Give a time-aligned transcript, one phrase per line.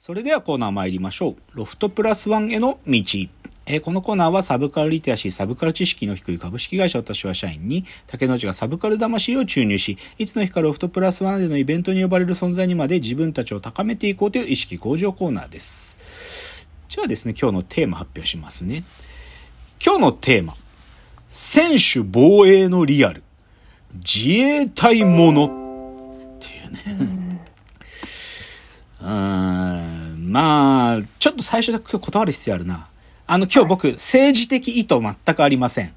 [0.00, 1.36] それではコーナー参りましょう。
[1.54, 3.02] ロフトプラスワンへの道。
[3.66, 16.68] えーこのコーナーはサブカルリテラシー、サブカル知識の低い株式会社私は社員に、竹之内がサブカル魂を注入し、いつの日かロフトプラスワンでのイベントに呼ばれる存在にまで自分たちを高めていこうという意識向上コーナーです。
[16.86, 18.84] じゃあですね、今日のテーマ発表しますね。
[19.84, 20.54] 今日のテーマ。
[21.28, 23.24] 選手防衛のリアル。
[23.94, 25.57] 自衛隊もの。
[30.28, 32.88] まあ、ちょっと最初だけ今日断る必要あるな。
[33.26, 35.92] あの、今日僕、政治的意図全くありません。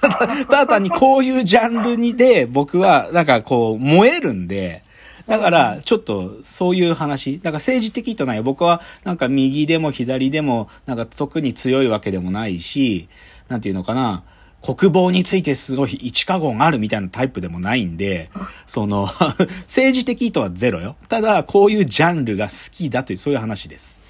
[0.00, 4.82] ただ、ただ単にこういうジャンルにで、僕は、なんかこう、燃えるんで、
[5.26, 7.38] だから、ちょっと、そういう話。
[7.38, 8.42] だから政治的意図ない。
[8.42, 13.08] 僕は、なんか右でも左でも、なんか特に強いわけでもないし、
[13.48, 14.22] なんていうのかな。
[14.62, 18.30] 国防についてすごい一過言あるみたいなタイプでもないんで、
[18.66, 19.08] その、
[19.66, 20.96] 政治的意図はゼロよ。
[21.08, 24.00] ただ、こういうジャンルが好きだという、そういう話です。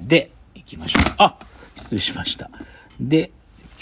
[0.00, 1.02] で、行きましょう。
[1.18, 1.36] あ
[1.76, 2.50] 失礼しました。
[3.00, 3.30] で、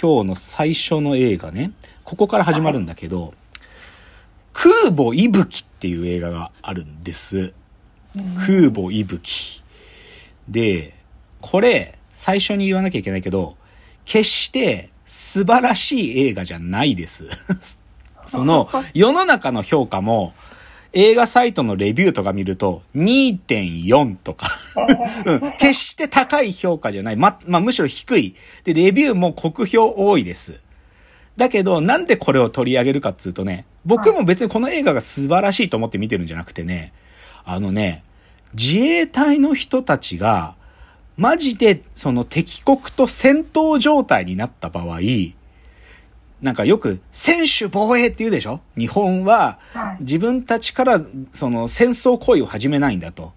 [0.01, 1.73] 今日の最初の映画ね、
[2.05, 3.35] ここから始まるんだけど、
[4.53, 7.53] 空母息吹っていう映画があるんです。
[8.47, 9.63] 空母息吹。
[10.49, 10.95] で、
[11.41, 13.57] これ、最初に言わなきゃいけないけど、
[14.05, 17.27] 決して素晴らしい映画じゃないです。
[18.27, 20.33] その、世の中の評価も、
[20.95, 24.49] 映画サイトのレビューとか見ると、2.4とか、
[25.27, 27.17] うん、決して高い評価じゃない。
[27.17, 28.35] ま、まあ、むしろ低い。
[28.63, 30.63] で、レビューも酷評多いです。
[31.37, 36.93] だけど、なんでこれを取り上げるかっつうとね、僕も別にこの映画が素晴らしいと思って見てるんじゃなくてね、
[37.45, 38.05] あのね、
[38.55, 40.55] 自衛隊の人たちが、
[41.17, 45.01] マジでその敵国と戦闘状態になった場合、
[46.43, 48.61] なんかよく選手防衛って言うでしょ？
[48.77, 51.01] 日本ははい自分たちから
[51.33, 53.33] その戦争行為を始めないんだと。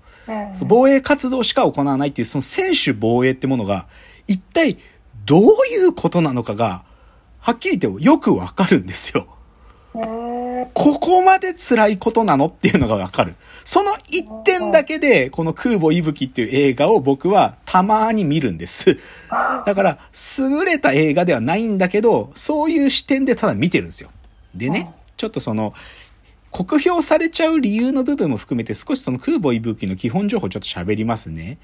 [0.67, 3.88] 防衛活動しか行わないっていうその選手防衛ってものが
[4.28, 4.78] 一体
[5.25, 6.83] どういうことなのかが
[7.39, 9.36] はっきり言ってよくわかるんですよ。
[10.80, 13.33] ここまで辛いことなのっていうのがわかる。
[13.65, 18.99] その一点だけで、この空母いぶきっていう映画を僕はたまに見るんです。
[19.66, 19.98] だから、
[20.37, 24.11] 優れた映画ではないんだけど、そういう視点でただ見てるんですよ。
[24.54, 25.73] でね、ちょっとその、
[26.52, 31.58] 酷評されちゃう理由の部分も含めて少しその空母息吹の基本情報をちょっと喋りますね。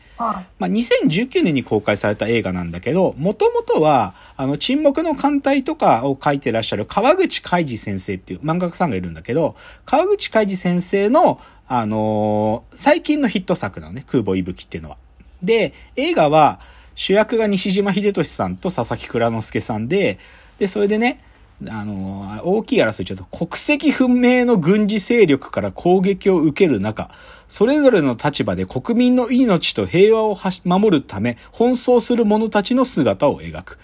[0.60, 9.56] まあ、2019年に公開された映画なんだけど、もともとは、あの、沈黙の艦隊とかを書いてらっしゃる川口海二先生っていう漫画家さんがいるんだけど、
[9.86, 14.98] 川口海二先生の、あのー最近のヒット作なのね、空母息吹っていうのは。
[15.42, 16.60] で、映画は、
[16.96, 20.20] 主役が西島秀俊さんと佐々木蔵之介さんで、
[20.60, 21.20] で、それでね、
[21.70, 27.10] あの、大きい争いちょっと国籍不明の軍事勢力から攻撃を受ける中、
[27.48, 33.80] それぞれの立場で国民の命と平和を守るため奔走する者たちの姿を描く。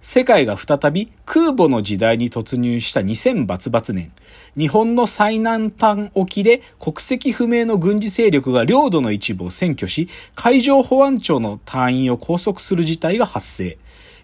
[0.00, 4.10] 世界が再び空母の時代に突入した2000バツバツ年。
[4.58, 13.78] 日本の最南端沖で国籍不明の軍事勢力が領土の一部を占拠し、海上保安庁の隊員を拘束する事態が発生。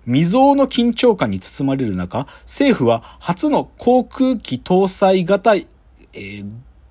[0.08, 6.46] 未曾有の緊張感に包まれる中、政府は初の航空機搭載型、えー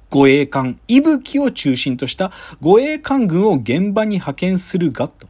[0.10, 5.28] 護衛艦、息吹を中心とした護衛艦軍を現場に派遣するが、と。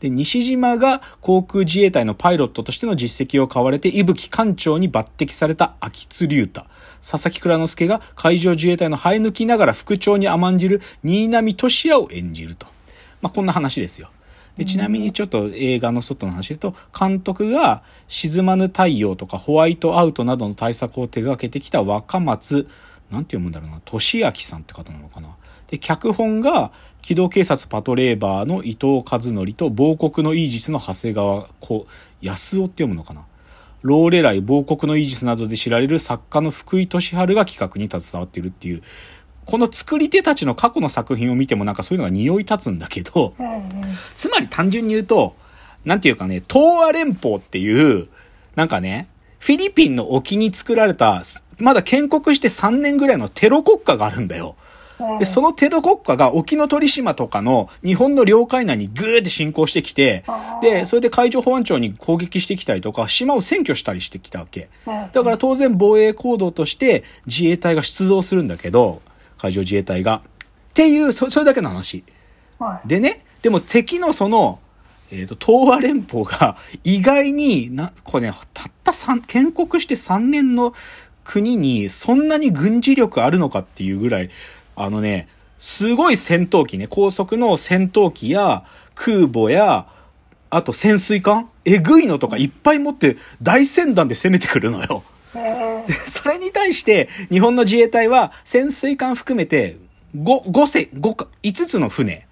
[0.00, 6.66] で、西島が航空自衛隊のパイロットとしての実績を買われて、息吹艦長に抜擢された秋津龍太。
[7.08, 12.66] 佐々木蔵之介が海上自衛隊の生え抜きながら副長に甘んじる新浪俊也を演じると。
[13.22, 14.10] まあ、こんな話ですよ。
[14.56, 22.66] でちなみにちょっと映画の外の話で言うと、監督が沈まぬ太陽とかホワイトアウトなどの対策を手掛けてきた若松、
[23.10, 25.36] なんて読むんだろうな、俊明さんって方なのかな。
[25.68, 26.72] で、脚本が
[27.02, 31.86] 機動警察パトレーバーの伊藤和則と亡国のイージスの長谷川こ
[32.20, 33.26] 安尾って読むのかな。
[33.82, 38.82] ローレライ、亡国のイージスなどで知られる作家の福井俊治が企画に携わっているっていう、
[39.46, 43.34] この作り手たちの過去の作品を見てもなんかそういうのが匂い立つんだけど、
[44.14, 45.34] つまり単純に言うと、
[45.84, 48.08] なんていうかね、東亜連邦っていう、
[48.56, 49.08] なんかね、
[49.38, 51.22] フィリピンの沖に作られた、
[51.60, 54.56] まだ建国して3年ぐらいのテロ国家があるんだよ。
[55.18, 60.24] で、そのテロ国家が沖ノ鳥島とかの日本の領海内にグーって侵攻してきて、
[60.62, 64.68] で、それで海上保安庁に攻撃してきたりとか、島を占拠したりしてきたわけ。
[65.12, 69.02] だから当然防衛行動として自衛隊が出動するんだけど、
[69.38, 70.22] 海上自衛隊が。
[70.70, 72.04] っていう、そそれだけの話。
[72.86, 74.60] でね、でも敵のその、
[75.10, 80.74] えっ、と、東亜連邦が 意外にな、これね、たった三、建国して3年の
[81.24, 84.30] 国にそんなに軍事力あるのかっていうぐらい、
[84.74, 85.28] あのね、
[85.58, 89.86] すごい戦闘機ね、高速の戦闘機や空母や、
[90.50, 95.02] あと潜水艦えぐいのとかいっぱい持って大船団で攻めてくるのよ。
[96.12, 99.76] それに対して日本の自衛隊は潜水艦含めて
[100.16, 102.26] 5、5隻、5か、5つの船。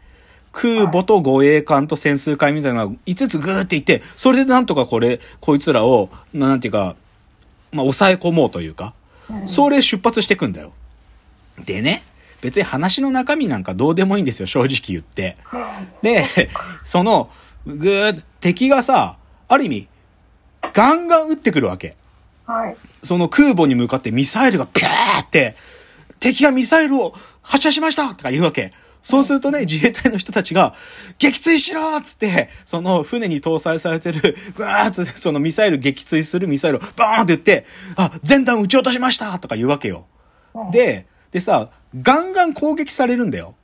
[0.53, 6.95] 空母と護衛艦と潜水艦みたいなのが5つグーっていって、それでなんとかこれ、こいつらを、なんていうか、
[7.73, 8.95] まあ、抑え込もうというか、
[9.47, 10.73] それ出発していくんだよ。
[11.65, 12.05] でね、
[12.41, 15.37] 別に話の中身なんかどうでもいいんですよ、正直言って。
[16.03, 16.25] で、
[16.85, 17.31] その、
[17.67, 19.17] ぐー、敵がさ、
[19.49, 19.89] ある意味、
[20.73, 21.97] ガンガン撃ってくるわけ。
[22.47, 22.77] はい。
[23.03, 25.57] その空母に向かってミサイルがピャーって、
[26.21, 28.73] 敵がミサイルを発射しましたとか言うわけ。
[29.03, 30.75] そうするとね、自衛隊の人たちが、
[31.19, 40.07] 撃墜しろっつって、その船に搭載されてる、バーッつって、そのミサイル撃墜するミサイルをバーンって言って、あ、全弾撃ち落としましたとか言うわけよ。
[40.73, 41.69] で、でさ、
[42.01, 43.57] ガンガン攻撃されるんだよ。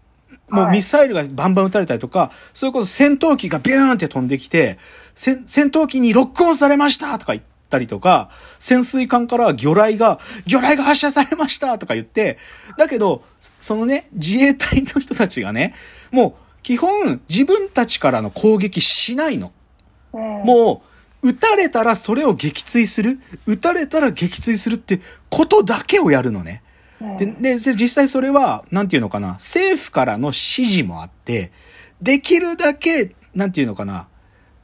[0.50, 4.78] もうミサイルがバンバン撃たれたりとか、それこそ戦闘機がビューンって飛んできて、
[5.14, 8.28] 戦闘機にロックオンされましたとか言って、ったりとか、
[8.58, 12.36] 潜水艦から魚雷が、魚雷が発射されましたとか言って、
[12.76, 13.22] だけど、
[13.60, 15.74] そのね、自衛隊の人たちがね、
[16.10, 19.52] もう、基本、自分たちからの攻撃しないの。
[20.12, 20.82] も
[21.22, 23.20] う、撃たれたらそれを撃墜する。
[23.46, 25.00] 撃たれたら撃墜するって
[25.30, 26.62] ことだけをやるのね。
[27.18, 31.52] で、で、実際それは、なんていうのかな、政府からの指示もあって、
[32.02, 34.08] できるだけ、なんていうのかな、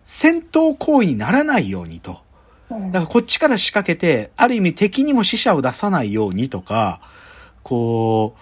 [0.05, 2.26] 戦闘行為にならないようにと。
[2.69, 7.01] だからこっちから仕掛けて、ある意味敵にも死者を出さないようにとか、
[7.63, 8.37] こ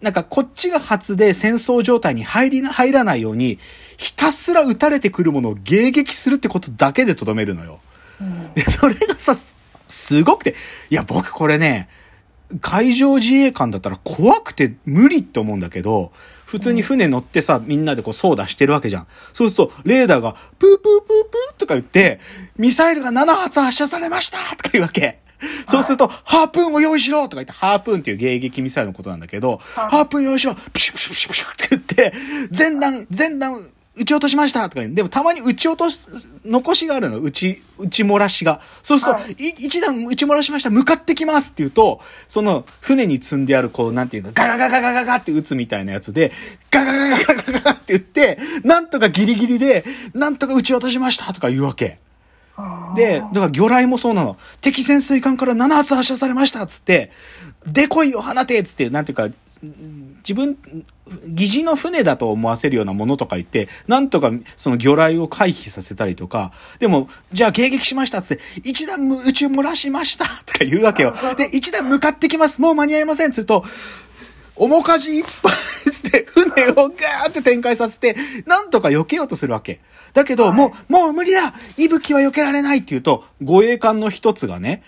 [0.00, 3.58] う、なんかこっちが初で戦争状態に入り、入らないように、
[3.96, 7.80] ひたすら撃たれてくるものを迎撃するってことだけでとどめるのよ。
[8.54, 9.34] で、それがさ、
[9.88, 10.54] すごくて、
[10.90, 11.88] いや、僕これね、
[12.60, 16.12] 海上自衛官だったら怖くて無理って思うんだけど、
[16.46, 19.06] 普通に船乗ってさ、みんなでこう、操舵してるわけじゃん。
[19.32, 22.20] そうすると、レーダーが、プープープープーとか言って、
[22.56, 25.18] ミサイルが7発発射されましたとか言うわけ。
[25.66, 32.12] そうすると、ハープーンを用意しろとか言って、ハープーンっていう迎撃ミサイルのことなんだけど、ハープーン用意しろプシュプシュプシュプシュって言って、
[32.52, 33.60] 全弾、全弾
[33.96, 34.94] 撃ち落としましたとか言う。
[34.94, 37.18] でもたまに撃ち落とす、残しがあるの。
[37.20, 38.60] 撃ち、撃ち漏らしが。
[38.82, 40.70] そうすると、はい、一段撃ち漏らしました。
[40.70, 46.30] 向かってきますって言うと、その船に積んである、こう、なんていうか、ガガガガガガガって撃つみたいなやつで、
[46.70, 49.84] ガガガガガガガって言って、なんとかギリギリで、
[50.14, 51.98] なんとか撃ち落としましたとか言うわけ。
[52.94, 54.36] で、だから魚雷もそうなの。
[54.60, 57.10] 敵潜水艦から7発発射されましたっつって、
[57.66, 59.28] でこいよ放てっつって、なんていうか、
[59.62, 60.56] 自分、
[61.28, 71.14] 疑似の船だと思わせるようなものとか言って、なんとかその魚雷を回避させたりとか、でも、じゃあ迎撃しましたっつって、一段宇宙漏らしましたとか言うわけよ。
[71.38, 72.60] で、一段向かってきます。
[72.60, 73.64] もう間に合いませんっつうと、
[74.56, 78.16] 面舵いっぱいつって船をガーって展開させて、
[78.46, 79.80] なんとか避けようとするわけ。
[80.14, 84.82] だけど、もう、もう無理だ息吹は避けられないって言うと、護衛艦の一つがね、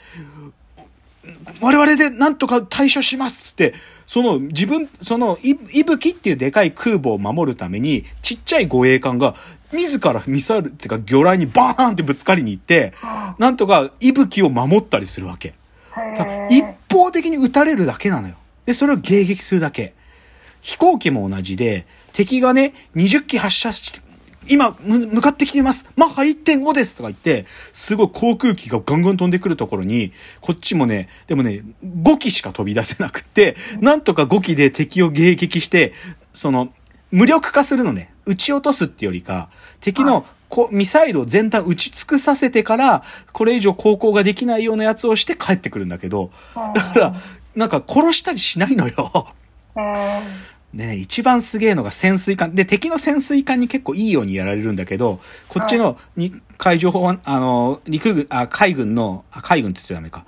[1.61, 3.75] 我々でなんとか対処しますって、
[4.07, 9.35] その自分、その、い、いぶきっていうでかい空母を守るために、ちっちゃい護衛艦が、
[9.73, 12.95] 自らミサイルっていうか魚雷にバーンってぶつかりに行って、
[13.39, 15.55] なんとか息吹を守ったりするわけ。
[16.49, 18.37] 一方的に撃たれるだけなのよ。
[18.65, 19.95] で、それを迎撃するだけ。
[20.61, 23.93] 飛行機も同じで、敵がね、20機発射し
[24.49, 25.87] 今、向かってきてます。
[25.97, 35.93] マッハ1.5ですとか言って、すごい航空機がガンガン飛んでくるところに、こっちもね、でもね、5機しか飛び出せなくて、なんとか5機で敵を迎撃して、
[36.33, 36.69] その、
[37.11, 38.13] 無力化するのね。
[38.27, 39.49] 撃ち落とすってよりか、
[39.81, 43.03] 敵の、こミサイルを全体撃ち尽くさせてから、
[43.33, 46.31] これ以上航行ができないようなやつをして帰ってくるんだけど、
[46.75, 47.15] だから、
[47.55, 49.29] なんか殺したりしないのよ。
[50.73, 52.55] ね、一番すげえのが潜水艦。
[52.55, 60.27] で、敵の潜水艦に結構いいようにやられるんだけど、こっちの、に、海上保安、あの、陸軍、あ、海軍の、あ、海軍って言っちゃダメか。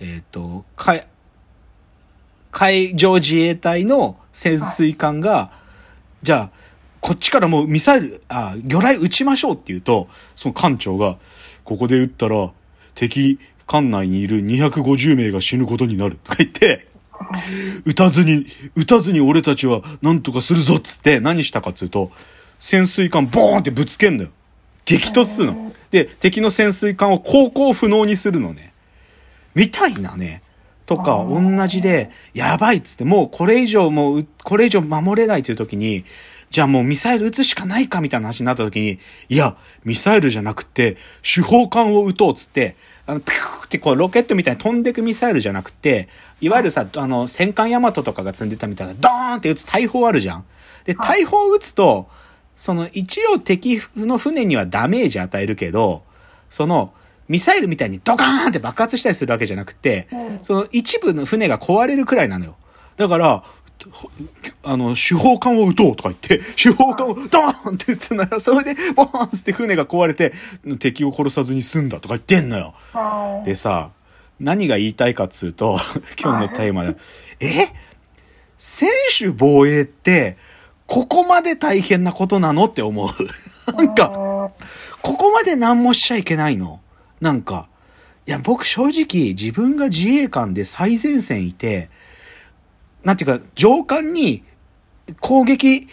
[0.00, 1.06] えっ、ー、と、海、
[2.50, 5.52] 海上自衛隊の潜水艦が、
[6.22, 6.50] じゃあ、
[7.00, 11.18] こっちからもうミサイル、あ、魚雷撃ちましょうって言うと、その艦長が、
[11.64, 12.52] ここで撃ったら、
[12.94, 16.88] 敵艦内にいる250名が死ぬことになるとか言って、
[17.84, 22.10] 撃たずに、撃たずに俺たちは何とかするぞっつって何したかっつうと、
[22.60, 24.30] 潜水艦ボーンってぶつけんだよ。
[24.84, 25.72] 激突するの。
[25.90, 28.72] で、敵の潜水艦を航行不能にするのね。
[29.54, 30.42] みたいなね。
[30.86, 36.04] とか、同じで、やばいっつって、もうこれ以上もう、これ以上守れないという時に、
[36.50, 42.76] じゃあもうミサイル撃つしかないかみたいな話になった時に、いや、ミサイルじゃなくて、手法管を撃とうっつって、
[43.06, 46.08] あの、ピューってこうロケットみたいに飛んでくミサイルじゃなくて、
[46.40, 50.44] いわゆるさ、あの、戦艦ヤマトとかが積んでたみたいな、ドーンって撃つ大砲あるじゃん。
[50.84, 52.08] で、大砲を撃つと、
[52.56, 56.02] その一応敵の船にはダメージ与えるけど、
[56.50, 56.92] その、
[57.28, 60.08] ミサイルみたいにドカーンって爆発したりするわけじゃなくて、
[60.42, 62.56] その一部の船が壊れるくらいなのよ。
[62.96, 63.44] だから、
[64.62, 68.40] あの、手法艦を撃とうとか言って、手法艦をドーンって撃つのよ。
[68.40, 70.32] それで、ボーンって船が壊れて、
[70.78, 72.74] 敵を殺さずに済んだとか言ってんのよ。
[73.44, 73.90] でさ、
[74.40, 75.78] 何が言いたいかっつうと、
[76.20, 76.96] 今日のテーマで、
[77.40, 77.68] え？
[78.56, 80.36] 選手防衛って、
[80.86, 83.72] ここまで大変なことなのって思う。
[83.72, 84.52] なんか、こ
[85.02, 86.80] こまで何もしちゃいけないの
[87.20, 87.68] なんか、
[88.26, 91.90] いや、僕正直自分が自衛官で最前線いて、
[93.08, 94.42] なんていうか、上官に
[95.20, 95.88] 攻撃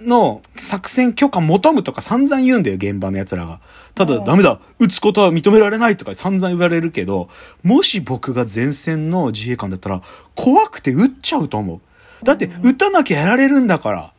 [0.00, 3.60] の作戦許可求むとか散々言うんだよ、現場の奴らが。
[3.94, 7.28] ただ、ダメだ撃つことは認められないとか散々言われるけど、
[7.62, 10.02] もし僕が前線の自衛官だったら、
[10.34, 11.80] 怖くて撃っちゃうと思う。
[12.24, 14.12] だって、撃たなきゃやられるんだから。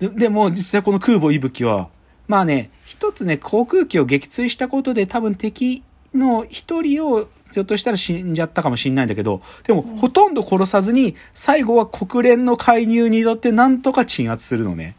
[0.00, 1.88] ででも、実際この空母息吹は、
[2.26, 5.82] まあね、一つね、航空機を撃墜したことで多分敵
[6.14, 14.96] の一人をひょっとしたら死んじゃったかもしんないんだけど、でも、ほとんど殺さずに、最後は国連の介入によってなんとか鎮圧するのね。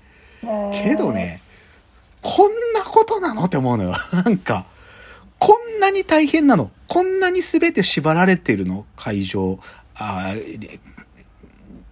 [0.84, 1.42] けどね、
[2.22, 3.94] こんなことなのって思うのよ。
[4.14, 4.66] なんか、
[5.38, 9.60] こんなに大変なのこんなに全て縛られてるの海上、
[9.96, 10.34] あ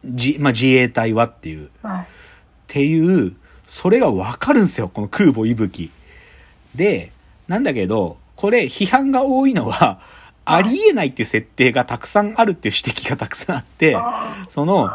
[0.05, 1.67] じ、まあ、自衛隊はっていう。
[1.67, 1.69] っ
[2.67, 3.35] ていう、
[3.67, 4.89] それがわかるんですよ。
[4.89, 5.91] この空母息吹。
[6.75, 7.11] で、
[7.47, 9.99] なんだけど、これ批判が多いのは、
[10.45, 10.61] あ。
[10.61, 13.97] りえないっていう設定がたくさんあるっていう指摘がたくさんあって、
[14.47, 14.89] その、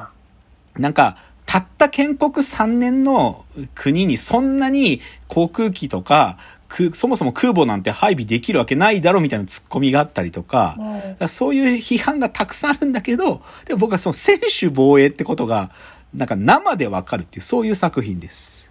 [0.79, 3.45] なんか、たった建国3年の
[3.75, 6.39] 国にそんなに航空機とか、
[6.95, 10.79] そもそも空母なんて配備できるわけないだろみたいなツッコミがあったりとか、
[11.19, 15.71] かそういう批判がたくさんあるんだけど、でも僕はその選手防衛ってことが、
[16.15, 18.62] なんか生でわかるっていう、そういう作品です。